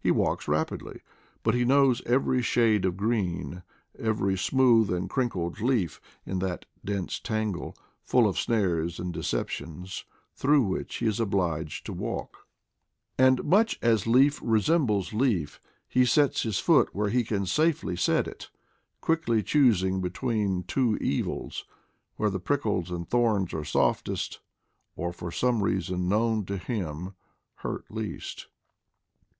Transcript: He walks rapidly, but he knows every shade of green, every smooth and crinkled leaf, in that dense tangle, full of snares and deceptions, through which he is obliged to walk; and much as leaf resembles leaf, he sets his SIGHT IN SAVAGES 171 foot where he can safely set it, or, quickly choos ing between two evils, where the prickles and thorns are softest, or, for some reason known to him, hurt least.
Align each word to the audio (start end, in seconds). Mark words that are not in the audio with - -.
He 0.00 0.10
walks 0.10 0.48
rapidly, 0.48 1.00
but 1.44 1.54
he 1.54 1.64
knows 1.64 2.02
every 2.04 2.42
shade 2.42 2.84
of 2.84 2.96
green, 2.96 3.62
every 3.96 4.36
smooth 4.36 4.92
and 4.92 5.08
crinkled 5.08 5.60
leaf, 5.60 6.00
in 6.26 6.40
that 6.40 6.64
dense 6.84 7.20
tangle, 7.20 7.76
full 8.02 8.26
of 8.26 8.36
snares 8.36 8.98
and 8.98 9.12
deceptions, 9.14 10.06
through 10.34 10.62
which 10.64 10.96
he 10.96 11.06
is 11.06 11.20
obliged 11.20 11.86
to 11.86 11.92
walk; 11.92 12.48
and 13.16 13.44
much 13.44 13.78
as 13.80 14.08
leaf 14.08 14.40
resembles 14.42 15.12
leaf, 15.12 15.60
he 15.86 16.04
sets 16.04 16.42
his 16.42 16.56
SIGHT 16.56 16.88
IN 16.88 16.88
SAVAGES 16.92 16.94
171 16.94 16.94
foot 16.96 16.96
where 16.96 17.10
he 17.10 17.22
can 17.22 17.46
safely 17.78 17.96
set 17.96 18.26
it, 18.26 18.46
or, 18.52 18.58
quickly 19.06 19.40
choos 19.40 19.84
ing 19.84 20.00
between 20.00 20.64
two 20.64 20.96
evils, 21.00 21.64
where 22.16 22.28
the 22.28 22.40
prickles 22.40 22.90
and 22.90 23.08
thorns 23.08 23.54
are 23.54 23.62
softest, 23.62 24.40
or, 24.96 25.12
for 25.12 25.30
some 25.30 25.62
reason 25.62 26.08
known 26.08 26.44
to 26.44 26.56
him, 26.58 27.14
hurt 27.58 27.84
least. 27.88 28.48